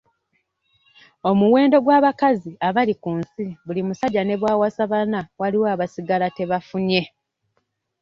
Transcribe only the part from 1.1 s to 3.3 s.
Omuwendo gw'abakazi abali ku